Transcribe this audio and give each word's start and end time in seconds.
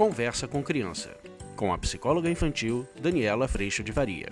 Conversa 0.00 0.48
com 0.48 0.62
Criança, 0.62 1.14
com 1.54 1.74
a 1.74 1.76
psicóloga 1.76 2.30
infantil 2.30 2.88
Daniela 2.98 3.46
Freixo 3.46 3.84
de 3.84 3.92
Varia. 3.92 4.30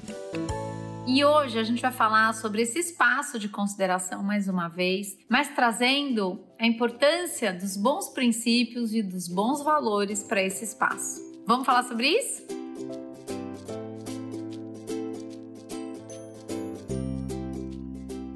E 1.06 1.22
hoje 1.22 1.58
a 1.58 1.62
gente 1.62 1.82
vai 1.82 1.92
falar 1.92 2.32
sobre 2.32 2.62
esse 2.62 2.78
espaço 2.78 3.38
de 3.38 3.50
consideração 3.50 4.22
mais 4.22 4.48
uma 4.48 4.68
vez, 4.68 5.18
mas 5.28 5.48
trazendo 5.48 6.42
a 6.58 6.66
importância 6.66 7.52
dos 7.52 7.76
bons 7.76 8.08
princípios 8.08 8.94
e 8.94 9.02
dos 9.02 9.28
bons 9.28 9.62
valores 9.62 10.22
para 10.22 10.42
esse 10.42 10.64
espaço. 10.64 11.20
Vamos 11.46 11.66
falar 11.66 11.82
sobre 11.82 12.06
isso? 12.16 12.46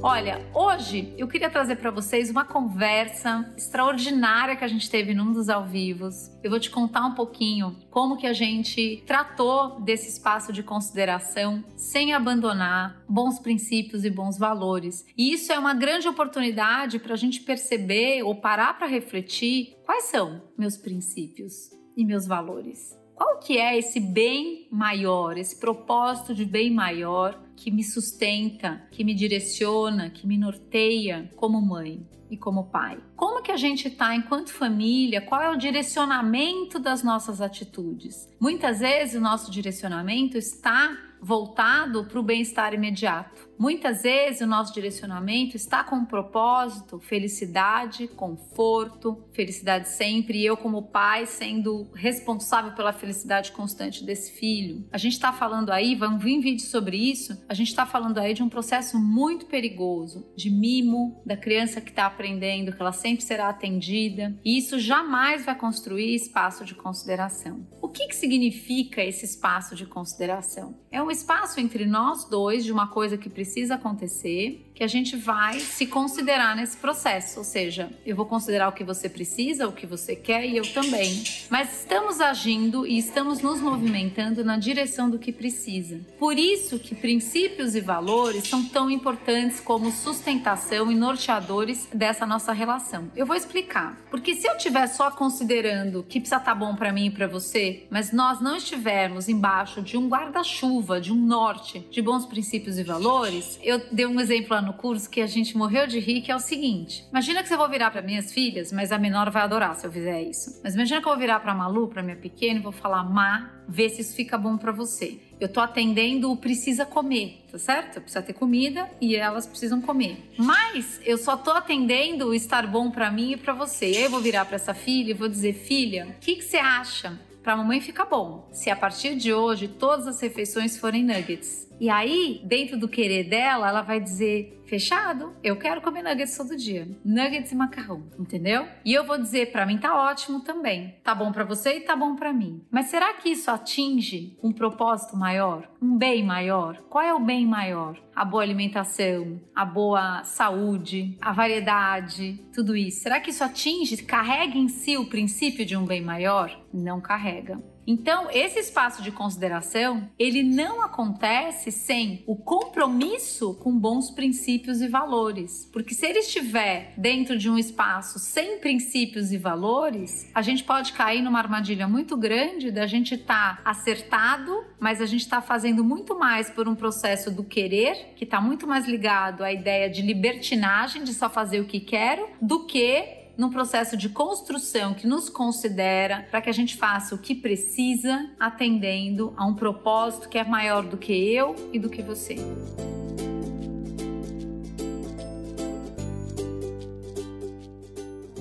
Olha, 0.00 0.40
hoje 0.54 1.12
eu 1.18 1.28
queria 1.28 1.50
trazer 1.50 1.76
para 1.76 1.90
vocês 1.90 2.30
uma 2.30 2.44
conversa 2.44 3.52
extraordinária 3.56 4.56
que 4.56 4.64
a 4.64 4.68
gente 4.68 4.88
teve 4.88 5.12
num 5.12 5.32
dos 5.32 5.48
ao 5.48 5.64
vivos. 5.64 6.30
Eu 6.42 6.50
vou 6.50 6.58
te 6.58 6.70
contar 6.70 7.04
um 7.04 7.14
pouquinho 7.14 7.76
como 7.90 8.16
que 8.16 8.26
a 8.26 8.32
gente 8.32 9.02
tratou 9.06 9.80
desse 9.80 10.08
espaço 10.08 10.52
de 10.52 10.62
consideração 10.62 11.62
sem 11.76 12.14
abandonar 12.14 13.02
bons 13.08 13.38
princípios 13.38 14.04
e 14.04 14.10
bons 14.10 14.38
valores. 14.38 15.04
E 15.16 15.32
isso 15.34 15.52
é 15.52 15.58
uma 15.58 15.74
grande 15.74 16.08
oportunidade 16.08 16.98
para 17.00 17.14
a 17.14 17.18
gente 17.18 17.40
perceber 17.42 18.22
ou 18.22 18.36
parar 18.36 18.78
para 18.78 18.86
refletir 18.86 19.76
quais 19.84 20.04
são 20.04 20.42
meus 20.56 20.76
princípios 20.76 21.76
e 21.98 22.04
meus 22.04 22.26
valores. 22.26 22.96
Qual 23.16 23.40
que 23.40 23.58
é 23.58 23.76
esse 23.76 23.98
bem 23.98 24.68
maior, 24.70 25.36
esse 25.36 25.58
propósito 25.58 26.32
de 26.32 26.44
bem 26.44 26.70
maior 26.70 27.36
que 27.56 27.68
me 27.68 27.82
sustenta, 27.82 28.86
que 28.92 29.02
me 29.02 29.12
direciona, 29.12 30.08
que 30.08 30.24
me 30.24 30.38
norteia 30.38 31.28
como 31.34 31.60
mãe 31.60 32.06
e 32.30 32.36
como 32.36 32.70
pai? 32.70 33.02
Como 33.16 33.42
que 33.42 33.50
a 33.50 33.56
gente 33.56 33.88
está 33.88 34.14
enquanto 34.14 34.52
família? 34.52 35.20
Qual 35.20 35.42
é 35.42 35.50
o 35.50 35.56
direcionamento 35.56 36.78
das 36.78 37.02
nossas 37.02 37.40
atitudes? 37.40 38.32
Muitas 38.38 38.78
vezes 38.78 39.16
o 39.16 39.20
nosso 39.20 39.50
direcionamento 39.50 40.38
está 40.38 40.96
voltado 41.20 42.04
para 42.04 42.20
o 42.20 42.22
bem-estar 42.22 42.74
imediato. 42.74 43.48
Muitas 43.58 44.02
vezes 44.02 44.40
o 44.40 44.46
nosso 44.46 44.72
direcionamento 44.72 45.56
está 45.56 45.82
com 45.82 45.96
um 45.96 46.04
propósito, 46.04 47.00
felicidade, 47.00 48.06
conforto, 48.06 49.24
felicidade 49.32 49.88
sempre, 49.88 50.38
e 50.38 50.46
eu, 50.46 50.56
como 50.56 50.82
pai, 50.82 51.26
sendo 51.26 51.90
responsável 51.92 52.72
pela 52.72 52.92
felicidade 52.92 53.50
constante 53.50 54.04
desse 54.04 54.30
filho. 54.38 54.86
A 54.92 54.98
gente 54.98 55.14
está 55.14 55.32
falando 55.32 55.70
aí, 55.70 55.96
vamos 55.96 56.22
vir 56.22 56.40
vídeo 56.40 56.64
sobre 56.64 56.96
isso, 56.96 57.36
a 57.48 57.54
gente 57.54 57.68
está 57.68 57.84
falando 57.84 58.18
aí 58.18 58.32
de 58.32 58.44
um 58.44 58.48
processo 58.48 58.96
muito 58.96 59.46
perigoso 59.46 60.24
de 60.36 60.50
mimo 60.50 61.20
da 61.26 61.36
criança 61.36 61.80
que 61.80 61.90
está 61.90 62.06
aprendendo, 62.06 62.72
que 62.72 62.80
ela 62.80 62.92
sempre 62.92 63.24
será 63.24 63.48
atendida, 63.48 64.38
e 64.44 64.56
isso 64.56 64.78
jamais 64.78 65.44
vai 65.44 65.56
construir 65.56 66.14
espaço 66.14 66.64
de 66.64 66.76
consideração. 66.76 67.66
O 67.88 67.90
que, 67.90 68.06
que 68.06 68.16
significa 68.16 69.02
esse 69.02 69.24
espaço 69.24 69.74
de 69.74 69.86
consideração? 69.86 70.74
É 70.90 71.02
um 71.02 71.10
espaço 71.10 71.58
entre 71.58 71.86
nós 71.86 72.26
dois 72.26 72.62
de 72.62 72.70
uma 72.70 72.86
coisa 72.88 73.16
que 73.16 73.30
precisa 73.30 73.76
acontecer 73.76 74.67
que 74.78 74.84
a 74.84 74.86
gente 74.86 75.16
vai 75.16 75.58
se 75.58 75.88
considerar 75.88 76.54
nesse 76.54 76.76
processo. 76.76 77.40
Ou 77.40 77.44
seja, 77.44 77.90
eu 78.06 78.14
vou 78.14 78.24
considerar 78.24 78.68
o 78.68 78.72
que 78.72 78.84
você 78.84 79.08
precisa, 79.08 79.66
o 79.66 79.72
que 79.72 79.84
você 79.84 80.14
quer 80.14 80.46
e 80.46 80.56
eu 80.56 80.72
também. 80.72 81.24
Mas 81.50 81.80
estamos 81.80 82.20
agindo 82.20 82.86
e 82.86 82.96
estamos 82.96 83.42
nos 83.42 83.60
movimentando 83.60 84.44
na 84.44 84.56
direção 84.56 85.10
do 85.10 85.18
que 85.18 85.32
precisa. 85.32 85.98
Por 86.16 86.38
isso 86.38 86.78
que 86.78 86.94
princípios 86.94 87.74
e 87.74 87.80
valores 87.80 88.46
são 88.46 88.64
tão 88.66 88.88
importantes 88.88 89.58
como 89.58 89.90
sustentação 89.90 90.92
e 90.92 90.94
norteadores 90.94 91.88
dessa 91.92 92.24
nossa 92.24 92.52
relação. 92.52 93.10
Eu 93.16 93.26
vou 93.26 93.34
explicar. 93.34 93.98
Porque 94.12 94.36
se 94.36 94.46
eu 94.46 94.54
estiver 94.54 94.86
só 94.86 95.10
considerando 95.10 96.04
que 96.04 96.20
precisa 96.20 96.36
estar 96.36 96.52
tá 96.52 96.54
bom 96.54 96.76
para 96.76 96.92
mim 96.92 97.06
e 97.06 97.10
para 97.10 97.26
você, 97.26 97.84
mas 97.90 98.12
nós 98.12 98.40
não 98.40 98.54
estivermos 98.54 99.28
embaixo 99.28 99.82
de 99.82 99.96
um 99.96 100.08
guarda-chuva, 100.08 101.00
de 101.00 101.12
um 101.12 101.16
norte 101.16 101.80
de 101.90 102.00
bons 102.00 102.26
princípios 102.26 102.78
e 102.78 102.84
valores, 102.84 103.58
eu 103.60 103.82
dei 103.90 104.06
um 104.06 104.20
exemplo 104.20 104.67
no 104.68 104.74
curso 104.74 105.08
que 105.08 105.22
a 105.22 105.26
gente 105.26 105.56
morreu 105.56 105.86
de 105.86 105.98
rir, 105.98 106.20
que 106.20 106.30
é 106.30 106.36
o 106.36 106.38
seguinte: 106.38 107.04
imagina 107.10 107.42
que 107.42 107.48
você 107.48 107.56
vou 107.56 107.68
virar 107.68 107.90
para 107.90 108.02
minhas 108.02 108.30
filhas, 108.30 108.70
mas 108.70 108.92
a 108.92 108.98
menor 108.98 109.30
vai 109.30 109.42
adorar 109.42 109.74
se 109.74 109.86
eu 109.86 109.90
fizer 109.90 110.22
isso. 110.22 110.60
Mas 110.62 110.74
imagina 110.74 111.00
que 111.00 111.06
eu 111.06 111.10
vou 111.10 111.18
virar 111.18 111.40
para 111.40 111.54
Malu, 111.54 111.88
para 111.88 112.02
minha 112.02 112.16
pequena, 112.16 112.60
e 112.60 112.62
vou 112.62 112.72
falar: 112.72 113.02
"Má, 113.02 113.50
vê 113.66 113.88
se 113.88 114.02
isso 114.02 114.14
fica 114.14 114.36
bom 114.36 114.58
para 114.58 114.70
você". 114.70 115.18
Eu 115.40 115.48
tô 115.48 115.60
atendendo 115.60 116.30
o 116.30 116.36
precisa 116.36 116.84
comer, 116.84 117.46
tá 117.50 117.58
certo? 117.58 118.00
Precisa 118.00 118.22
ter 118.22 118.32
comida 118.32 118.90
e 119.00 119.16
elas 119.16 119.46
precisam 119.46 119.80
comer. 119.80 120.32
Mas 120.36 121.00
eu 121.04 121.16
só 121.16 121.36
tô 121.36 121.52
atendendo 121.52 122.26
o 122.26 122.34
estar 122.34 122.66
bom 122.66 122.90
para 122.90 123.10
mim 123.10 123.32
e 123.32 123.36
para 123.36 123.54
você. 123.54 123.90
E 123.92 123.96
aí 123.96 124.02
eu 124.04 124.10
vou 124.10 124.20
virar 124.20 124.44
para 124.44 124.56
essa 124.56 124.74
filha 124.74 125.12
e 125.12 125.14
vou 125.14 125.28
dizer: 125.28 125.54
"Filha, 125.54 126.08
o 126.08 126.20
que 126.20 126.36
que 126.36 126.44
você 126.44 126.58
acha?" 126.58 127.18
Para 127.42 127.54
a 127.54 127.56
mamãe 127.56 127.80
fica 127.80 128.04
bom 128.04 128.46
se 128.52 128.68
a 128.68 128.76
partir 128.76 129.16
de 129.16 129.32
hoje 129.32 129.68
todas 129.68 130.06
as 130.06 130.20
refeições 130.20 130.76
forem 130.76 131.02
nuggets. 131.02 131.67
E 131.80 131.88
aí, 131.88 132.40
dentro 132.44 132.78
do 132.78 132.88
querer 132.88 133.24
dela, 133.24 133.68
ela 133.68 133.82
vai 133.82 134.00
dizer: 134.00 134.58
Fechado? 134.68 135.32
Eu 135.42 135.56
quero 135.56 135.80
comer 135.80 136.02
nuggets 136.02 136.36
todo 136.36 136.54
dia. 136.54 136.86
Nuggets 137.02 137.50
e 137.50 137.54
macarrão, 137.54 138.04
entendeu? 138.18 138.68
E 138.84 138.92
eu 138.92 139.02
vou 139.02 139.16
dizer, 139.16 139.50
para 139.50 139.64
mim 139.64 139.78
tá 139.78 139.96
ótimo 139.96 140.40
também. 140.40 140.96
Tá 141.02 141.14
bom 141.14 141.32
para 141.32 141.44
você 141.44 141.78
e 141.78 141.80
tá 141.80 141.96
bom 141.96 142.14
para 142.14 142.34
mim. 142.34 142.62
Mas 142.70 142.86
será 142.86 143.14
que 143.14 143.30
isso 143.30 143.50
atinge 143.50 144.36
um 144.42 144.52
propósito 144.52 145.16
maior? 145.16 145.70
Um 145.80 145.96
bem 145.96 146.22
maior? 146.22 146.82
Qual 146.90 147.02
é 147.02 147.14
o 147.14 147.20
bem 147.20 147.46
maior? 147.46 147.98
A 148.14 148.26
boa 148.26 148.42
alimentação, 148.42 149.40
a 149.54 149.64
boa 149.64 150.22
saúde, 150.24 151.16
a 151.20 151.32
variedade, 151.32 152.38
tudo 152.52 152.76
isso. 152.76 153.00
Será 153.00 153.20
que 153.20 153.30
isso 153.30 153.42
atinge, 153.44 153.96
carrega 154.02 154.58
em 154.58 154.68
si 154.68 154.98
o 154.98 155.08
princípio 155.08 155.64
de 155.64 155.76
um 155.76 155.86
bem 155.86 156.02
maior? 156.02 156.54
Não 156.74 157.00
carrega. 157.00 157.56
Então, 157.90 158.28
esse 158.30 158.58
espaço 158.58 159.02
de 159.02 159.10
consideração, 159.10 160.10
ele 160.18 160.42
não 160.42 160.82
acontece 160.82 161.67
sem 161.70 162.22
o 162.26 162.36
compromisso 162.36 163.54
com 163.54 163.78
bons 163.78 164.10
princípios 164.10 164.80
e 164.80 164.88
valores. 164.88 165.68
Porque 165.72 165.94
se 165.94 166.06
ele 166.06 166.20
estiver 166.20 166.94
dentro 166.96 167.36
de 167.36 167.48
um 167.48 167.58
espaço 167.58 168.18
sem 168.18 168.58
princípios 168.58 169.32
e 169.32 169.38
valores, 169.38 170.30
a 170.34 170.42
gente 170.42 170.64
pode 170.64 170.92
cair 170.92 171.22
numa 171.22 171.38
armadilha 171.38 171.86
muito 171.86 172.16
grande 172.16 172.70
da 172.70 172.86
gente 172.86 173.14
estar 173.14 173.62
tá 173.62 173.70
acertado, 173.70 174.64
mas 174.78 175.00
a 175.00 175.06
gente 175.06 175.22
está 175.22 175.40
fazendo 175.40 175.84
muito 175.84 176.18
mais 176.18 176.50
por 176.50 176.68
um 176.68 176.74
processo 176.74 177.30
do 177.30 177.44
querer, 177.44 178.12
que 178.16 178.24
está 178.24 178.40
muito 178.40 178.66
mais 178.66 178.86
ligado 178.86 179.42
à 179.44 179.52
ideia 179.52 179.88
de 179.88 180.02
libertinagem, 180.02 181.04
de 181.04 181.14
só 181.14 181.28
fazer 181.28 181.60
o 181.60 181.64
que 181.64 181.80
quero, 181.80 182.28
do 182.40 182.66
que 182.66 183.17
num 183.38 183.48
processo 183.48 183.96
de 183.96 184.08
construção 184.08 184.92
que 184.92 185.06
nos 185.06 185.30
considera 185.30 186.26
para 186.28 186.40
que 186.40 186.50
a 186.50 186.52
gente 186.52 186.76
faça 186.76 187.14
o 187.14 187.18
que 187.18 187.36
precisa, 187.36 188.28
atendendo 188.38 189.32
a 189.36 189.46
um 189.46 189.54
propósito 189.54 190.28
que 190.28 190.36
é 190.36 190.44
maior 190.44 190.82
do 190.82 190.96
que 190.96 191.12
eu 191.12 191.54
e 191.72 191.78
do 191.78 191.88
que 191.88 192.02
você. 192.02 192.36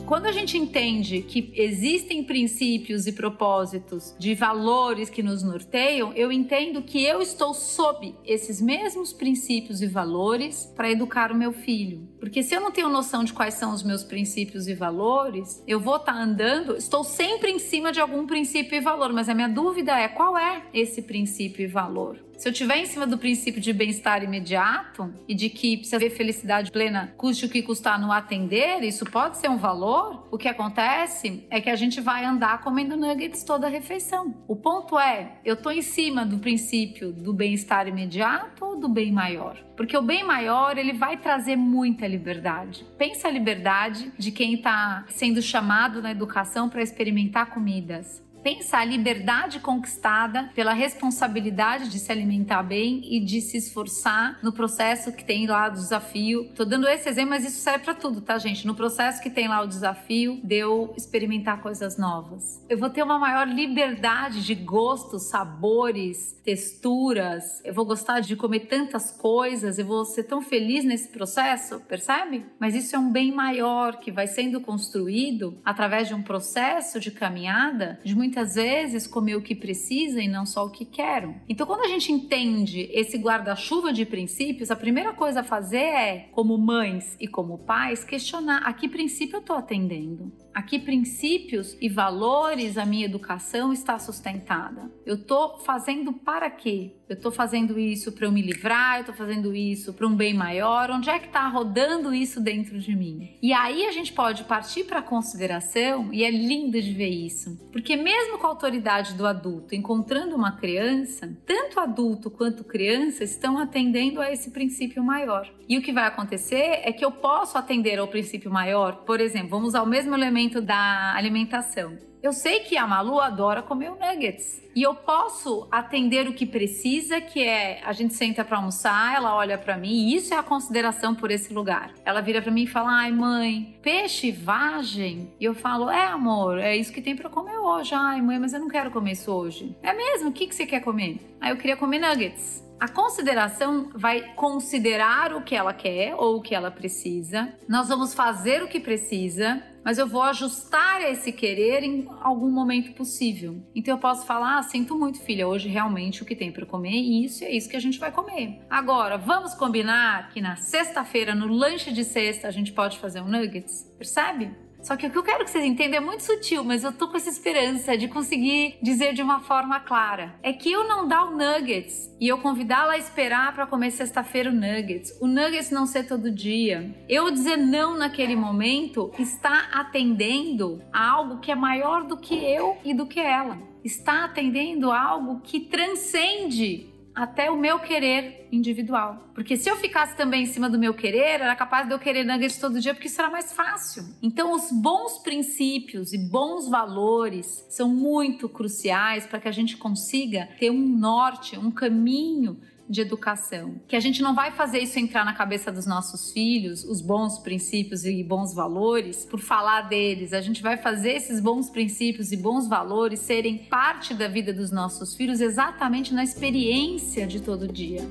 Quando 0.07 0.25
a 0.25 0.31
gente 0.31 0.57
entende 0.57 1.21
que 1.21 1.51
existem 1.53 2.23
princípios 2.23 3.05
e 3.07 3.11
propósitos 3.11 4.15
de 4.17 4.33
valores 4.33 5.09
que 5.09 5.21
nos 5.21 5.43
norteiam, 5.43 6.13
eu 6.13 6.31
entendo 6.31 6.81
que 6.81 7.03
eu 7.03 7.21
estou 7.21 7.53
sob 7.53 8.15
esses 8.23 8.61
mesmos 8.61 9.11
princípios 9.11 9.81
e 9.81 9.85
valores 9.85 10.65
para 10.77 10.89
educar 10.89 11.29
o 11.29 11.35
meu 11.35 11.51
filho. 11.51 12.07
Porque 12.21 12.41
se 12.41 12.55
eu 12.55 12.61
não 12.61 12.71
tenho 12.71 12.87
noção 12.87 13.21
de 13.21 13.33
quais 13.33 13.55
são 13.55 13.73
os 13.73 13.83
meus 13.83 14.01
princípios 14.01 14.69
e 14.69 14.73
valores, 14.73 15.61
eu 15.67 15.77
vou 15.77 15.97
estar 15.97 16.13
tá 16.13 16.21
andando, 16.21 16.77
estou 16.77 17.03
sempre 17.03 17.51
em 17.51 17.59
cima 17.59 17.91
de 17.91 17.99
algum 17.99 18.25
princípio 18.25 18.77
e 18.77 18.81
valor, 18.81 19.11
mas 19.11 19.27
a 19.27 19.33
minha 19.33 19.49
dúvida 19.49 19.99
é 19.99 20.07
qual 20.07 20.37
é 20.37 20.63
esse 20.73 21.01
princípio 21.01 21.65
e 21.65 21.67
valor? 21.67 22.26
Se 22.37 22.47
eu 22.47 22.51
estiver 22.51 22.77
em 22.77 22.85
cima 22.85 23.07
do 23.07 23.17
princípio 23.17 23.59
de 23.59 23.73
bem-estar 23.73 24.23
imediato 24.23 25.11
e 25.27 25.33
de 25.33 25.49
que 25.49 25.77
precisa 25.77 25.97
ver 25.97 26.11
felicidade 26.11 26.71
plena, 26.71 27.11
custe 27.17 27.47
o 27.47 27.49
que 27.49 27.63
custar 27.63 27.99
no 27.99 28.11
atender, 28.11 28.83
isso 28.83 29.05
pode 29.05 29.37
ser 29.37 29.49
um 29.49 29.57
valor. 29.57 30.27
O 30.29 30.37
que 30.37 30.47
acontece 30.47 31.47
é 31.49 31.59
que 31.59 31.69
a 31.69 31.75
gente 31.75 31.99
vai 31.99 32.23
andar 32.23 32.61
comendo 32.61 32.95
nuggets 32.95 33.43
toda 33.43 33.65
a 33.65 33.69
refeição. 33.71 34.35
O 34.47 34.55
ponto 34.55 34.99
é, 34.99 35.39
eu 35.43 35.55
estou 35.55 35.71
em 35.71 35.81
cima 35.81 36.23
do 36.27 36.37
princípio 36.37 37.11
do 37.11 37.33
bem-estar 37.33 37.87
imediato 37.87 38.63
ou 38.63 38.79
do 38.79 38.87
bem 38.87 39.11
maior? 39.11 39.57
Porque 39.75 39.97
o 39.97 40.01
bem 40.03 40.23
maior, 40.23 40.77
ele 40.77 40.93
vai 40.93 41.17
trazer 41.17 41.55
muita 41.55 42.05
liberdade. 42.07 42.85
Pensa 42.99 43.27
a 43.27 43.31
liberdade 43.31 44.11
de 44.15 44.31
quem 44.31 44.53
está 44.53 45.05
sendo 45.09 45.41
chamado 45.41 46.03
na 46.03 46.11
educação 46.11 46.69
para 46.69 46.83
experimentar 46.83 47.47
comidas 47.47 48.26
pensa 48.43 48.77
a 48.77 48.85
liberdade 48.85 49.59
conquistada 49.59 50.49
pela 50.55 50.73
responsabilidade 50.73 51.89
de 51.89 51.99
se 51.99 52.11
alimentar 52.11 52.63
bem 52.63 53.01
e 53.03 53.19
de 53.19 53.41
se 53.41 53.57
esforçar 53.57 54.39
no 54.41 54.51
processo 54.51 55.11
que 55.11 55.23
tem 55.23 55.47
lá 55.47 55.67
o 55.67 55.71
desafio. 55.71 56.49
Tô 56.55 56.63
dando 56.63 56.87
esse 56.87 57.09
exemplo, 57.09 57.31
mas 57.31 57.45
isso 57.45 57.57
serve 57.57 57.85
para 57.85 57.93
tudo, 57.93 58.21
tá, 58.21 58.37
gente? 58.37 58.65
No 58.65 58.75
processo 58.75 59.21
que 59.21 59.29
tem 59.29 59.47
lá 59.47 59.61
o 59.61 59.67
desafio 59.67 60.39
de 60.43 60.55
eu 60.55 60.93
experimentar 60.97 61.61
coisas 61.61 61.97
novas. 61.97 62.63
Eu 62.69 62.77
vou 62.77 62.89
ter 62.89 63.03
uma 63.03 63.19
maior 63.19 63.47
liberdade 63.47 64.43
de 64.43 64.55
gostos, 64.55 65.29
sabores, 65.29 66.39
texturas. 66.43 67.61
Eu 67.63 67.73
vou 67.73 67.85
gostar 67.85 68.19
de 68.19 68.35
comer 68.35 68.61
tantas 68.61 69.11
coisas, 69.11 69.77
eu 69.77 69.85
vou 69.85 70.05
ser 70.05 70.23
tão 70.23 70.41
feliz 70.41 70.85
nesse 70.85 71.09
processo, 71.09 71.79
percebe? 71.81 72.45
Mas 72.59 72.75
isso 72.75 72.95
é 72.95 72.99
um 72.99 73.11
bem 73.11 73.31
maior 73.31 73.99
que 73.99 74.11
vai 74.11 74.27
sendo 74.27 74.61
construído 74.61 75.57
através 75.63 76.07
de 76.07 76.13
um 76.13 76.21
processo 76.21 76.99
de 76.99 77.11
caminhada 77.11 77.99
de 78.03 78.15
muita 78.15 78.36
muitas 78.37 78.53
vezes 78.53 79.07
comer 79.07 79.35
o 79.35 79.41
que 79.41 79.55
precisa 79.55 80.21
e 80.21 80.27
não 80.27 80.45
só 80.45 80.65
o 80.65 80.69
que 80.69 80.85
quero. 80.85 81.33
Então, 81.49 81.65
quando 81.65 81.81
a 81.81 81.87
gente 81.87 82.11
entende 82.11 82.87
esse 82.91 83.17
guarda-chuva 83.17 83.91
de 83.91 84.05
princípios, 84.05 84.69
a 84.69 84.75
primeira 84.75 85.11
coisa 85.13 85.39
a 85.39 85.43
fazer 85.43 85.77
é, 85.77 86.29
como 86.31 86.55
mães 86.57 87.17
e 87.19 87.27
como 87.27 87.57
pais, 87.57 88.03
questionar 88.03 88.59
a 88.59 88.71
que 88.73 88.87
princípio 88.87 89.37
eu 89.37 89.39
estou 89.39 89.55
atendendo. 89.55 90.31
A 90.53 90.61
que 90.63 90.79
princípios 90.79 91.77
e 91.79 91.87
valores 91.87 92.77
a 92.77 92.85
minha 92.85 93.05
educação 93.05 93.71
está 93.71 93.99
sustentada? 93.99 94.91
Eu 95.05 95.15
estou 95.15 95.59
fazendo 95.59 96.11
para 96.13 96.49
quê? 96.49 96.93
Eu 97.07 97.15
estou 97.15 97.31
fazendo 97.31 97.79
isso 97.79 98.11
para 98.11 98.25
eu 98.25 98.31
me 98.31 98.41
livrar, 98.41 98.95
eu 98.95 99.01
estou 99.01 99.15
fazendo 99.15 99.55
isso 99.55 99.93
para 99.93 100.07
um 100.07 100.15
bem 100.15 100.33
maior. 100.33 100.89
Onde 100.89 101.09
é 101.09 101.19
que 101.19 101.27
está 101.27 101.47
rodando 101.47 102.13
isso 102.13 102.41
dentro 102.41 102.79
de 102.79 102.95
mim? 102.95 103.37
E 103.41 103.53
aí 103.53 103.85
a 103.85 103.91
gente 103.91 104.11
pode 104.11 104.45
partir 104.45 104.83
para 104.85 104.99
a 104.99 105.03
consideração, 105.03 106.11
e 106.11 106.23
é 106.23 106.31
lindo 106.31 106.81
de 106.81 106.91
ver 106.91 107.07
isso, 107.09 107.55
porque 107.71 107.95
mesmo 107.95 108.16
com 108.37 108.45
a 108.45 108.49
autoridade 108.49 109.13
do 109.13 109.25
adulto 109.25 109.75
encontrando 109.75 110.35
uma 110.35 110.51
criança, 110.53 111.29
tanto 111.45 111.79
adulto 111.79 112.29
quanto 112.29 112.63
criança 112.63 113.23
estão 113.23 113.57
atendendo 113.57 114.21
a 114.21 114.31
esse 114.31 114.51
princípio 114.51 115.03
maior. 115.03 115.49
E 115.67 115.77
o 115.77 115.81
que 115.81 115.91
vai 115.91 116.05
acontecer 116.05 116.81
é 116.83 116.91
que 116.91 117.03
eu 117.03 117.11
posso 117.11 117.57
atender 117.57 117.99
ao 117.99 118.07
princípio 118.07 118.51
maior, 118.51 118.97
por 119.05 119.19
exemplo, 119.19 119.49
vamos 119.49 119.69
usar 119.69 119.83
o 119.83 119.87
mesmo 119.87 120.15
elemento 120.15 120.61
da 120.61 121.13
alimentação. 121.15 121.97
Eu 122.21 122.33
sei 122.33 122.61
que 122.61 122.75
a 122.75 122.87
Malu 122.87 123.19
adora 123.19 123.61
comer 123.61 123.91
nuggets. 123.91 124.61
E 124.75 124.81
eu 124.81 124.93
posso 124.95 125.67
atender 125.71 126.27
o 126.27 126.33
que 126.33 126.45
precisa, 126.45 127.21
que 127.21 127.43
é 127.43 127.81
a 127.83 127.93
gente 127.93 128.13
senta 128.13 128.43
para 128.43 128.57
almoçar, 128.57 129.15
ela 129.15 129.35
olha 129.35 129.57
para 129.57 129.77
mim, 129.77 130.09
e 130.09 130.15
isso 130.15 130.33
é 130.33 130.37
a 130.37 130.43
consideração 130.43 131.15
por 131.15 131.31
esse 131.31 131.53
lugar. 131.53 131.93
Ela 132.03 132.21
vira 132.21 132.41
para 132.41 132.51
mim 132.51 132.63
e 132.63 132.67
fala: 132.67 132.89
"Ai, 132.91 133.11
mãe, 133.11 133.79
peixe 133.81 134.31
vagem?" 134.31 135.31
E 135.39 135.45
eu 135.45 135.53
falo: 135.53 135.89
"É, 135.89 136.05
amor, 136.05 136.59
é 136.59 136.75
isso 136.75 136.91
que 136.91 137.01
tem 137.01 137.15
para 137.15 137.29
comer 137.29 137.57
hoje." 137.57 137.93
"Ai, 137.93 138.21
mãe, 138.21 138.39
mas 138.39 138.53
eu 138.53 138.59
não 138.59 138.67
quero 138.67 138.91
comer 138.91 139.13
isso 139.13 139.31
hoje." 139.31 139.75
"É 139.81 139.93
mesmo? 139.93 140.29
O 140.29 140.33
que 140.33 140.47
que 140.47 140.55
você 140.55 140.65
quer 140.65 140.81
comer?" 140.81 141.19
"Aí 141.39 141.51
eu 141.51 141.57
queria 141.57 141.77
comer 141.77 141.99
nuggets." 141.99 142.66
A 142.79 142.87
consideração 142.87 143.89
vai 143.95 144.33
considerar 144.35 145.33
o 145.33 145.41
que 145.41 145.55
ela 145.55 145.73
quer 145.73 146.13
ou 146.15 146.37
o 146.37 146.41
que 146.41 146.53
ela 146.53 146.69
precisa. 146.69 147.51
Nós 147.67 147.87
vamos 147.87 148.13
fazer 148.13 148.61
o 148.61 148.67
que 148.67 148.79
precisa, 148.79 149.63
mas 149.83 149.97
eu 149.97 150.05
vou 150.05 150.21
ajustar 150.21 151.01
esse 151.01 151.31
querer 151.31 151.81
em 151.81 152.07
algum 152.21 152.51
momento 152.51 152.93
possível. 152.93 153.59
Então 153.73 153.95
eu 153.95 153.99
posso 153.99 154.27
falar: 154.27 154.59
ah, 154.59 154.63
sinto 154.63 154.95
muito, 154.95 155.19
filha, 155.19 155.47
hoje 155.47 155.67
realmente 155.67 156.21
o 156.21 156.25
que 156.25 156.35
tem 156.35 156.51
para 156.51 156.67
comer 156.67 156.93
é 156.93 157.25
isso, 157.25 157.43
é 157.43 157.49
isso 157.49 157.67
que 157.67 157.75
a 157.75 157.81
gente 157.81 157.97
vai 157.97 158.11
comer. 158.11 158.59
Agora, 158.69 159.17
vamos 159.17 159.55
combinar 159.55 160.29
que 160.29 160.39
na 160.39 160.55
sexta-feira, 160.55 161.33
no 161.33 161.47
lanche 161.47 161.91
de 161.91 162.03
sexta, 162.03 162.47
a 162.47 162.51
gente 162.51 162.71
pode 162.73 162.99
fazer 162.99 163.21
um 163.21 163.27
nuggets? 163.27 163.91
Percebe? 163.97 164.66
Só 164.87 164.95
que 164.95 165.05
o 165.05 165.11
que 165.11 165.17
eu 165.17 165.23
quero 165.23 165.43
que 165.43 165.51
vocês 165.51 165.65
entendam 165.65 165.97
é 165.97 165.99
muito 165.99 166.23
sutil, 166.23 166.63
mas 166.63 166.81
eu 166.81 166.93
tô 166.93 167.09
com 167.09 167.17
essa 167.17 167.29
esperança 167.29 167.97
de 167.97 168.07
conseguir 168.07 168.77
dizer 168.81 169.13
de 169.13 169.21
uma 169.21 169.41
forma 169.41 169.81
clara. 169.81 170.39
É 170.41 170.53
que 170.53 170.71
eu 170.71 170.87
não 170.87 171.05
dar 171.05 171.25
o 171.25 171.35
nuggets 171.35 172.09
e 172.21 172.25
eu 172.29 172.37
convidá-la 172.37 172.93
a 172.93 172.97
esperar 172.97 173.53
para 173.53 173.67
comer 173.67 173.91
sexta-feira 173.91 174.49
o 174.49 174.53
nuggets. 174.53 175.11
O 175.19 175.27
nuggets 175.27 175.71
não 175.71 175.85
ser 175.85 176.07
todo 176.07 176.31
dia. 176.31 176.95
Eu 177.09 177.29
dizer 177.29 177.57
não 177.57 177.97
naquele 177.97 178.37
momento 178.37 179.11
está 179.19 179.67
atendendo 179.73 180.81
a 180.93 181.11
algo 181.11 181.41
que 181.41 181.51
é 181.51 181.55
maior 181.55 182.05
do 182.05 182.15
que 182.15 182.35
eu 182.35 182.77
e 182.85 182.93
do 182.93 183.05
que 183.05 183.19
ela. 183.19 183.59
Está 183.83 184.23
atendendo 184.23 184.89
a 184.89 185.01
algo 185.01 185.41
que 185.41 185.59
transcende 185.59 186.96
até 187.17 187.49
o 187.49 187.57
meu 187.57 187.79
querer 187.79 188.47
individual. 188.51 189.31
Porque 189.33 189.57
se 189.57 189.67
eu 189.67 189.75
ficasse 189.75 190.15
também 190.15 190.43
em 190.43 190.45
cima 190.45 190.69
do 190.69 190.77
meu 190.77 190.93
querer, 190.93 191.41
era 191.41 191.55
capaz 191.55 191.87
de 191.87 191.93
eu 191.93 191.97
querer 191.97 192.23
nuggets 192.23 192.59
todo 192.59 192.79
dia, 192.79 192.93
porque 192.93 193.07
isso 193.07 193.19
era 193.19 193.31
mais 193.31 193.51
fácil. 193.51 194.03
Então, 194.21 194.53
os 194.53 194.71
bons 194.71 195.17
princípios 195.23 196.13
e 196.13 196.17
bons 196.29 196.69
valores 196.69 197.65
são 197.69 197.89
muito 197.89 198.47
cruciais 198.47 199.25
para 199.25 199.39
que 199.39 199.47
a 199.47 199.51
gente 199.51 199.77
consiga 199.77 200.47
ter 200.59 200.69
um 200.69 200.87
norte, 200.87 201.57
um 201.57 201.71
caminho 201.71 202.59
de 202.89 203.01
educação. 203.01 203.81
Que 203.87 203.95
a 203.95 203.99
gente 203.99 204.21
não 204.21 204.33
vai 204.33 204.51
fazer 204.51 204.79
isso 204.79 204.97
entrar 204.97 205.25
na 205.25 205.33
cabeça 205.33 205.71
dos 205.71 205.85
nossos 205.85 206.31
filhos, 206.31 206.83
os 206.83 207.01
bons 207.01 207.39
princípios 207.39 208.05
e 208.05 208.23
bons 208.23 208.53
valores, 208.53 209.25
por 209.25 209.39
falar 209.39 209.81
deles. 209.81 210.33
A 210.33 210.41
gente 210.41 210.61
vai 210.61 210.77
fazer 210.77 211.13
esses 211.13 211.39
bons 211.39 211.69
princípios 211.69 212.31
e 212.31 212.37
bons 212.37 212.67
valores 212.67 213.19
serem 213.19 213.57
parte 213.57 214.13
da 214.13 214.27
vida 214.27 214.53
dos 214.53 214.71
nossos 214.71 215.15
filhos 215.15 215.41
exatamente 215.41 216.13
na 216.13 216.23
experiência 216.23 217.27
de 217.27 217.41
todo 217.41 217.67
dia. 217.67 218.07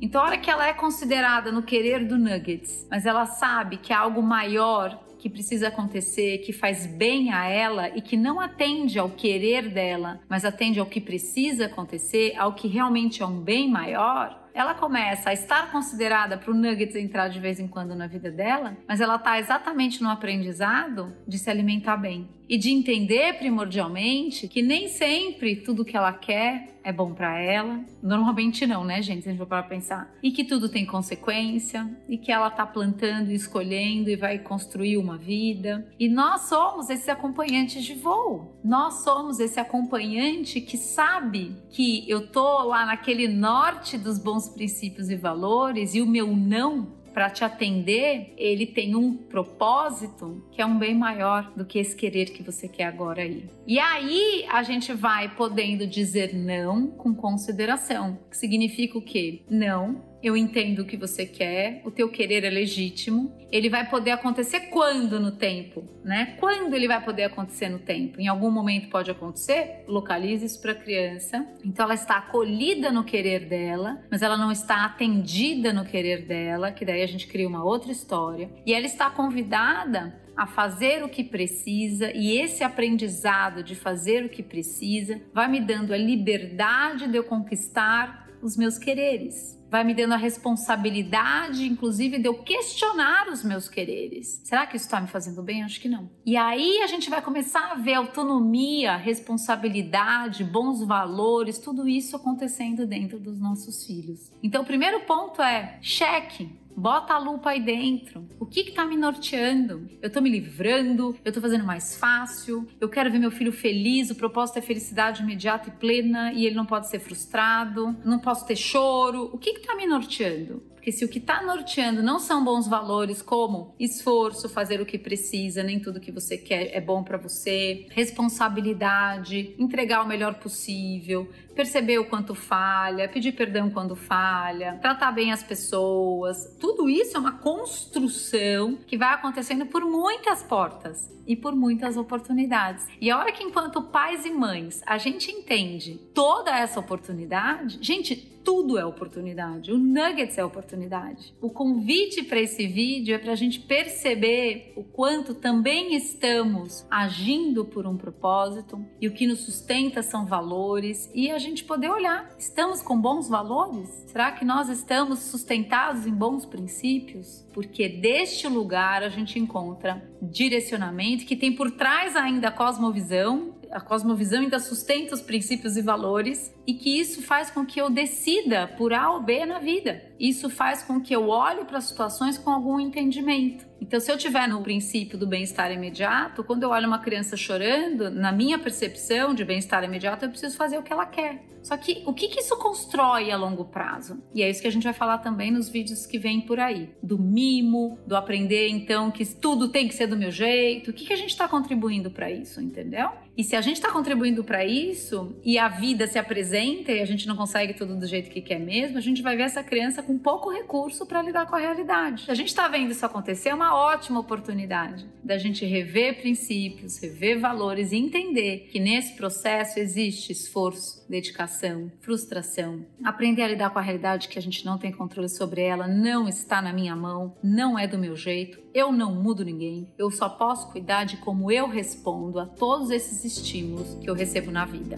Então, 0.00 0.22
a 0.22 0.24
hora 0.24 0.38
que 0.38 0.50
ela 0.50 0.66
é 0.66 0.72
considerada 0.72 1.52
no 1.52 1.62
querer 1.62 2.06
do 2.06 2.16
Nuggets, 2.16 2.86
mas 2.90 3.04
ela 3.04 3.26
sabe 3.26 3.76
que 3.76 3.92
é 3.92 3.96
algo 3.96 4.22
maior 4.22 4.98
que 5.18 5.28
precisa 5.28 5.68
acontecer, 5.68 6.38
que 6.38 6.52
faz 6.52 6.86
bem 6.86 7.32
a 7.32 7.46
ela 7.46 7.88
e 7.88 8.00
que 8.00 8.16
não 8.16 8.40
atende 8.40 8.98
ao 8.98 9.10
querer 9.10 9.68
dela, 9.68 10.20
mas 10.28 10.44
atende 10.44 10.78
ao 10.78 10.86
que 10.86 11.00
precisa 11.00 11.66
acontecer, 11.66 12.34
ao 12.36 12.54
que 12.54 12.68
realmente 12.68 13.22
é 13.22 13.26
um 13.26 13.40
bem 13.40 13.68
maior, 13.68 14.47
ela 14.58 14.74
começa 14.74 15.30
a 15.30 15.32
estar 15.32 15.70
considerada 15.70 16.36
para 16.36 16.50
o 16.50 16.54
Nuggets 16.54 16.96
entrar 16.96 17.28
de 17.28 17.38
vez 17.38 17.60
em 17.60 17.68
quando 17.68 17.94
na 17.94 18.08
vida 18.08 18.28
dela, 18.28 18.76
mas 18.88 19.00
ela 19.00 19.14
está 19.14 19.38
exatamente 19.38 20.02
no 20.02 20.10
aprendizado 20.10 21.16
de 21.26 21.38
se 21.38 21.48
alimentar 21.48 21.96
bem. 21.96 22.28
e 22.48 22.56
de 22.56 22.70
entender 22.70 23.34
primordialmente 23.34 24.48
que 24.48 24.62
nem 24.62 24.88
sempre 24.88 25.56
tudo 25.56 25.84
que 25.84 25.96
ela 25.96 26.12
quer 26.12 26.78
é 26.82 26.92
bom 26.92 27.12
para 27.12 27.38
ela. 27.38 27.84
Normalmente 28.02 28.66
não, 28.66 28.82
né, 28.82 29.02
gente? 29.02 29.22
Se 29.22 29.28
a 29.28 29.32
gente 29.32 29.38
for 29.38 29.46
para 29.46 29.62
pensar. 29.62 30.10
E 30.22 30.30
que 30.30 30.42
tudo 30.42 30.70
tem 30.70 30.86
consequência 30.86 31.86
e 32.08 32.16
que 32.16 32.32
ela 32.32 32.50
tá 32.50 32.64
plantando 32.64 33.30
escolhendo 33.30 34.08
e 34.08 34.16
vai 34.16 34.38
construir 34.38 34.96
uma 34.96 35.18
vida. 35.18 35.86
E 35.98 36.08
nós 36.08 36.42
somos 36.42 36.88
esses 36.88 37.08
acompanhantes 37.10 37.84
de 37.84 37.94
voo. 37.94 38.58
Nós 38.64 39.02
somos 39.04 39.38
esse 39.38 39.60
acompanhante 39.60 40.62
que 40.62 40.78
sabe 40.78 41.56
que 41.68 42.08
eu 42.08 42.28
tô 42.28 42.62
lá 42.62 42.86
naquele 42.86 43.28
norte 43.28 43.98
dos 43.98 44.18
bons 44.18 44.47
princípios 44.48 45.10
e 45.10 45.16
valores 45.16 45.94
e 45.94 46.00
o 46.00 46.06
meu 46.06 46.34
não 46.36 46.98
para 47.18 47.30
te 47.30 47.44
atender, 47.44 48.32
ele 48.36 48.64
tem 48.64 48.94
um 48.94 49.12
propósito 49.12 50.46
que 50.52 50.62
é 50.62 50.66
um 50.66 50.78
bem 50.78 50.94
maior 50.94 51.52
do 51.56 51.64
que 51.64 51.78
esse 51.78 51.96
querer 51.96 52.26
que 52.26 52.44
você 52.44 52.68
quer 52.68 52.84
agora 52.84 53.22
aí. 53.22 53.44
E 53.66 53.78
aí 53.78 54.44
a 54.48 54.62
gente 54.62 54.92
vai 54.92 55.28
podendo 55.34 55.84
dizer 55.84 56.32
não 56.32 56.86
com 56.86 57.12
consideração, 57.12 58.18
que 58.30 58.36
significa 58.36 58.96
o 58.96 59.02
quê? 59.02 59.42
Não 59.50 60.04
eu 60.22 60.36
entendo 60.36 60.80
o 60.80 60.84
que 60.84 60.96
você 60.96 61.24
quer, 61.24 61.80
o 61.84 61.90
teu 61.90 62.08
querer 62.10 62.44
é 62.44 62.50
legítimo. 62.50 63.36
Ele 63.50 63.70
vai 63.70 63.88
poder 63.88 64.10
acontecer 64.10 64.62
quando 64.68 65.20
no 65.20 65.32
tempo, 65.32 65.84
né? 66.04 66.36
Quando 66.38 66.74
ele 66.74 66.88
vai 66.88 67.02
poder 67.02 67.24
acontecer 67.24 67.68
no 67.68 67.78
tempo? 67.78 68.20
Em 68.20 68.26
algum 68.26 68.50
momento 68.50 68.88
pode 68.88 69.10
acontecer? 69.10 69.84
Localize 69.86 70.44
isso 70.44 70.60
para 70.60 70.72
a 70.72 70.74
criança. 70.74 71.46
Então 71.64 71.84
ela 71.84 71.94
está 71.94 72.16
acolhida 72.16 72.90
no 72.90 73.04
querer 73.04 73.46
dela, 73.46 74.02
mas 74.10 74.20
ela 74.20 74.36
não 74.36 74.50
está 74.50 74.84
atendida 74.84 75.72
no 75.72 75.84
querer 75.84 76.26
dela, 76.26 76.72
que 76.72 76.84
daí 76.84 77.02
a 77.02 77.06
gente 77.06 77.26
cria 77.26 77.48
uma 77.48 77.64
outra 77.64 77.92
história. 77.92 78.50
E 78.66 78.74
ela 78.74 78.86
está 78.86 79.08
convidada 79.08 80.20
a 80.36 80.46
fazer 80.46 81.02
o 81.02 81.08
que 81.08 81.24
precisa 81.24 82.12
e 82.12 82.38
esse 82.38 82.62
aprendizado 82.62 83.62
de 83.62 83.74
fazer 83.74 84.24
o 84.24 84.28
que 84.28 84.42
precisa 84.42 85.20
vai 85.32 85.48
me 85.48 85.58
dando 85.58 85.92
a 85.92 85.96
liberdade 85.96 87.08
de 87.08 87.16
eu 87.16 87.24
conquistar 87.24 88.28
os 88.40 88.56
meus 88.56 88.78
quereres 88.78 89.57
vai 89.70 89.84
me 89.84 89.94
dando 89.94 90.14
a 90.14 90.16
responsabilidade, 90.16 91.66
inclusive, 91.66 92.18
de 92.18 92.26
eu 92.26 92.34
questionar 92.42 93.28
os 93.28 93.44
meus 93.44 93.68
quereres. 93.68 94.40
Será 94.44 94.66
que 94.66 94.76
isso 94.76 94.86
está 94.86 95.00
me 95.00 95.08
fazendo 95.08 95.42
bem? 95.42 95.62
Acho 95.62 95.80
que 95.80 95.88
não. 95.88 96.10
E 96.24 96.36
aí 96.36 96.80
a 96.82 96.86
gente 96.86 97.10
vai 97.10 97.20
começar 97.20 97.72
a 97.72 97.74
ver 97.74 97.94
autonomia, 97.94 98.96
responsabilidade, 98.96 100.44
bons 100.44 100.84
valores, 100.84 101.58
tudo 101.58 101.88
isso 101.88 102.16
acontecendo 102.16 102.86
dentro 102.86 103.18
dos 103.18 103.38
nossos 103.38 103.84
filhos. 103.84 104.32
Então, 104.42 104.62
o 104.62 104.66
primeiro 104.66 105.00
ponto 105.00 105.42
é 105.42 105.78
cheque. 105.82 106.50
Bota 106.78 107.14
a 107.14 107.18
lupa 107.18 107.50
aí 107.50 107.60
dentro. 107.60 108.24
O 108.38 108.46
que 108.46 108.60
está 108.60 108.84
me 108.84 108.96
norteando? 108.96 109.90
Eu 110.00 110.06
estou 110.06 110.22
me 110.22 110.30
livrando? 110.30 111.16
Eu 111.24 111.30
estou 111.30 111.42
fazendo 111.42 111.64
mais 111.64 111.96
fácil? 111.96 112.68
Eu 112.80 112.88
quero 112.88 113.10
ver 113.10 113.18
meu 113.18 113.32
filho 113.32 113.50
feliz? 113.50 114.10
O 114.10 114.14
propósito 114.14 114.60
é 114.60 114.62
felicidade 114.62 115.20
imediata 115.20 115.70
e 115.70 115.72
plena 115.72 116.32
e 116.32 116.46
ele 116.46 116.54
não 116.54 116.64
pode 116.64 116.88
ser 116.88 117.00
frustrado? 117.00 117.96
Não 118.04 118.20
posso 118.20 118.46
ter 118.46 118.54
choro? 118.54 119.28
O 119.32 119.38
que 119.38 119.50
está 119.50 119.74
me 119.74 119.88
norteando? 119.88 120.62
Porque 120.88 120.92
se 120.92 121.04
o 121.04 121.08
que 121.08 121.18
está 121.18 121.42
norteando 121.42 122.02
não 122.02 122.20
são 122.20 122.44
bons 122.44 122.68
valores 122.68 123.20
como 123.20 123.74
esforço, 123.78 124.48
fazer 124.48 124.80
o 124.80 124.86
que 124.86 124.96
precisa, 124.96 125.62
nem 125.62 125.80
tudo 125.80 125.98
que 125.98 126.12
você 126.12 126.38
quer 126.38 126.74
é 126.74 126.80
bom 126.80 127.02
para 127.02 127.18
você, 127.18 127.86
responsabilidade, 127.90 129.54
entregar 129.58 130.02
o 130.02 130.08
melhor 130.08 130.34
possível, 130.34 131.28
perceber 131.58 131.98
o 131.98 132.04
quanto 132.04 132.36
falha, 132.36 133.08
pedir 133.08 133.32
perdão 133.32 133.68
quando 133.68 133.96
falha, 133.96 134.78
tratar 134.80 135.10
bem 135.10 135.32
as 135.32 135.42
pessoas, 135.42 136.56
tudo 136.60 136.88
isso 136.88 137.16
é 137.16 137.18
uma 137.20 137.32
construção 137.32 138.78
que 138.86 138.96
vai 138.96 139.12
acontecendo 139.12 139.66
por 139.66 139.84
muitas 139.84 140.40
portas 140.40 141.10
e 141.26 141.34
por 141.34 141.56
muitas 141.56 141.96
oportunidades. 141.96 142.86
E 143.00 143.10
a 143.10 143.18
hora 143.18 143.32
que, 143.32 143.42
enquanto 143.42 143.82
pais 143.82 144.24
e 144.24 144.30
mães, 144.30 144.80
a 144.86 144.98
gente 144.98 145.32
entende 145.32 146.00
toda 146.14 146.56
essa 146.56 146.78
oportunidade, 146.78 147.78
gente, 147.82 148.38
tudo 148.48 148.78
é 148.78 148.84
oportunidade. 148.84 149.70
O 149.70 149.78
Nuggets 149.78 150.38
é 150.38 150.44
oportunidade. 150.44 151.34
O 151.38 151.50
convite 151.50 152.22
para 152.22 152.40
esse 152.40 152.66
vídeo 152.66 153.14
é 153.14 153.18
para 153.18 153.32
a 153.32 153.36
gente 153.36 153.60
perceber 153.60 154.72
o 154.74 154.82
quanto 154.82 155.34
também 155.34 155.94
estamos 155.94 156.86
agindo 156.90 157.66
por 157.66 157.86
um 157.86 157.98
propósito 157.98 158.82
e 158.98 159.06
o 159.06 159.12
que 159.12 159.26
nos 159.26 159.40
sustenta 159.40 160.02
são 160.02 160.24
valores 160.24 161.10
e 161.14 161.30
a 161.30 161.36
gente 161.36 161.47
poder 161.64 161.90
olhar: 161.90 162.30
estamos 162.38 162.82
com 162.82 163.00
bons 163.00 163.28
valores? 163.28 163.88
Será 164.06 164.32
que 164.32 164.44
nós 164.44 164.68
estamos 164.68 165.20
sustentados 165.20 166.06
em 166.06 166.12
bons 166.12 166.44
princípios? 166.44 167.46
Porque 167.52 167.88
deste 167.88 168.46
lugar 168.46 169.02
a 169.02 169.08
gente 169.08 169.38
encontra 169.38 170.02
direcionamento 170.20 171.24
que 171.24 171.36
tem 171.36 171.54
por 171.54 171.70
trás 171.70 172.16
ainda 172.16 172.48
a 172.48 172.52
cosmovisão 172.52 173.58
a 173.70 173.80
cosmovisão 173.80 174.40
ainda 174.40 174.58
sustenta 174.58 175.14
os 175.14 175.20
princípios 175.20 175.76
e 175.76 175.82
valores 175.82 176.54
e 176.66 176.74
que 176.74 176.98
isso 176.98 177.22
faz 177.22 177.50
com 177.50 177.66
que 177.66 177.80
eu 177.80 177.90
decida 177.90 178.66
por 178.66 178.92
A 178.92 179.10
ou 179.12 179.22
B 179.22 179.44
na 179.44 179.58
vida. 179.58 180.02
Isso 180.18 180.48
faz 180.48 180.82
com 180.82 181.00
que 181.00 181.14
eu 181.14 181.28
olhe 181.28 181.64
para 181.64 181.78
as 181.78 181.84
situações 181.84 182.38
com 182.38 182.50
algum 182.50 182.80
entendimento. 182.80 183.67
Então, 183.88 183.98
se 184.00 184.12
eu 184.12 184.18
tiver 184.18 184.46
no 184.46 184.60
princípio 184.60 185.16
do 185.16 185.26
bem-estar 185.26 185.72
imediato, 185.72 186.44
quando 186.44 186.62
eu 186.62 186.68
olho 186.68 186.86
uma 186.86 186.98
criança 186.98 187.38
chorando, 187.38 188.10
na 188.10 188.30
minha 188.30 188.58
percepção 188.58 189.32
de 189.32 189.46
bem-estar 189.46 189.82
imediato, 189.82 190.26
eu 190.26 190.28
preciso 190.28 190.58
fazer 190.58 190.76
o 190.76 190.82
que 190.82 190.92
ela 190.92 191.06
quer. 191.06 191.42
Só 191.62 191.76
que 191.76 192.02
o 192.06 192.12
que, 192.12 192.28
que 192.28 192.40
isso 192.40 192.56
constrói 192.56 193.30
a 193.30 193.36
longo 193.36 193.64
prazo? 193.64 194.22
E 194.34 194.42
é 194.42 194.50
isso 194.50 194.60
que 194.60 194.68
a 194.68 194.72
gente 194.72 194.84
vai 194.84 194.92
falar 194.92 195.18
também 195.18 195.50
nos 195.50 195.68
vídeos 195.68 196.06
que 196.06 196.18
vêm 196.18 196.40
por 196.40 196.58
aí. 196.60 196.90
Do 197.02 197.18
mimo, 197.18 197.98
do 198.06 198.16
aprender 198.16 198.68
então 198.68 199.10
que 199.10 199.24
tudo 199.24 199.68
tem 199.68 199.88
que 199.88 199.94
ser 199.94 200.06
do 200.06 200.16
meu 200.16 200.30
jeito. 200.30 200.90
O 200.90 200.94
que, 200.94 201.06
que 201.06 201.12
a 201.12 201.16
gente 201.16 201.30
está 201.30 201.48
contribuindo 201.48 202.10
para 202.10 202.30
isso, 202.30 202.60
entendeu? 202.60 203.10
E 203.36 203.44
se 203.44 203.54
a 203.54 203.60
gente 203.60 203.76
está 203.76 203.92
contribuindo 203.92 204.42
para 204.42 204.64
isso 204.64 205.36
e 205.44 205.58
a 205.58 205.68
vida 205.68 206.06
se 206.06 206.18
apresenta 206.18 206.90
e 206.90 207.00
a 207.00 207.04
gente 207.04 207.26
não 207.26 207.36
consegue 207.36 207.72
tudo 207.72 207.94
do 207.96 208.06
jeito 208.06 208.30
que 208.30 208.40
quer 208.40 208.58
mesmo, 208.58 208.98
a 208.98 209.00
gente 209.00 209.22
vai 209.22 209.36
ver 209.36 209.44
essa 209.44 209.62
criança 209.62 210.02
com 210.02 210.18
pouco 210.18 210.50
recurso 210.50 211.06
para 211.06 211.22
lidar 211.22 211.46
com 211.46 211.54
a 211.54 211.58
realidade. 211.58 212.24
A 212.28 212.34
gente 212.34 212.48
está 212.48 212.66
vendo 212.66 212.90
isso 212.90 213.06
acontecer, 213.06 213.50
é 213.50 213.54
uma 213.54 213.77
ótima 213.78 214.20
oportunidade 214.20 215.06
da 215.22 215.38
gente 215.38 215.64
rever 215.64 216.20
princípios, 216.20 216.98
rever 216.98 217.38
valores 217.38 217.92
e 217.92 217.96
entender 217.96 218.68
que 218.70 218.80
nesse 218.80 219.14
processo 219.14 219.78
existe 219.78 220.32
esforço, 220.32 221.06
dedicação, 221.08 221.90
frustração. 222.00 222.84
Aprender 223.04 223.42
a 223.42 223.48
lidar 223.48 223.70
com 223.70 223.78
a 223.78 223.82
realidade 223.82 224.28
que 224.28 224.38
a 224.38 224.42
gente 224.42 224.64
não 224.64 224.78
tem 224.78 224.90
controle 224.90 225.28
sobre 225.28 225.60
ela, 225.60 225.86
não 225.86 226.28
está 226.28 226.60
na 226.60 226.72
minha 226.72 226.96
mão, 226.96 227.36
não 227.42 227.78
é 227.78 227.86
do 227.86 227.98
meu 227.98 228.16
jeito, 228.16 228.58
eu 228.74 228.90
não 228.90 229.14
mudo 229.14 229.44
ninguém, 229.44 229.92
eu 229.96 230.10
só 230.10 230.28
posso 230.28 230.70
cuidar 230.70 231.04
de 231.04 231.16
como 231.18 231.50
eu 231.50 231.68
respondo 231.68 232.40
a 232.40 232.46
todos 232.46 232.90
esses 232.90 233.24
estímulos 233.24 233.94
que 234.00 234.10
eu 234.10 234.14
recebo 234.14 234.50
na 234.50 234.64
vida. 234.64 234.96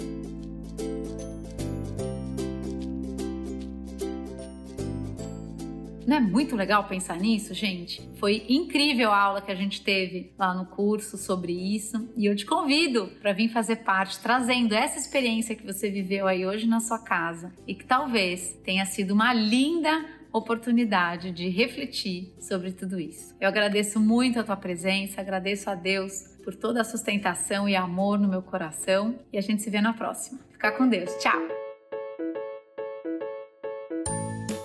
Não 6.10 6.16
é 6.16 6.20
muito 6.20 6.56
legal 6.56 6.88
pensar 6.88 7.16
nisso, 7.20 7.54
gente? 7.54 8.02
Foi 8.16 8.44
incrível 8.48 9.12
a 9.12 9.16
aula 9.16 9.40
que 9.40 9.52
a 9.52 9.54
gente 9.54 9.80
teve 9.80 10.32
lá 10.36 10.52
no 10.52 10.66
curso 10.66 11.16
sobre 11.16 11.52
isso 11.52 12.10
e 12.16 12.26
eu 12.26 12.34
te 12.34 12.44
convido 12.44 13.12
para 13.22 13.32
vir 13.32 13.48
fazer 13.48 13.76
parte, 13.76 14.18
trazendo 14.18 14.74
essa 14.74 14.98
experiência 14.98 15.54
que 15.54 15.64
você 15.64 15.88
viveu 15.88 16.26
aí 16.26 16.44
hoje 16.44 16.66
na 16.66 16.80
sua 16.80 16.98
casa 16.98 17.52
e 17.64 17.76
que 17.76 17.84
talvez 17.84 18.58
tenha 18.64 18.84
sido 18.86 19.12
uma 19.12 19.32
linda 19.32 20.04
oportunidade 20.32 21.30
de 21.30 21.48
refletir 21.48 22.34
sobre 22.40 22.72
tudo 22.72 22.98
isso. 22.98 23.32
Eu 23.40 23.46
agradeço 23.46 24.00
muito 24.00 24.40
a 24.40 24.42
tua 24.42 24.56
presença, 24.56 25.20
agradeço 25.20 25.70
a 25.70 25.76
Deus 25.76 26.24
por 26.42 26.56
toda 26.56 26.80
a 26.80 26.84
sustentação 26.84 27.68
e 27.68 27.76
amor 27.76 28.18
no 28.18 28.26
meu 28.26 28.42
coração 28.42 29.16
e 29.32 29.38
a 29.38 29.40
gente 29.40 29.62
se 29.62 29.70
vê 29.70 29.80
na 29.80 29.92
próxima. 29.92 30.40
Fica 30.50 30.72
com 30.72 30.88
Deus. 30.88 31.08
Tchau. 31.18 31.40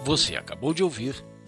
Você 0.03 0.35
acabou 0.35 0.73
de 0.73 0.83
ouvir 0.83 1.23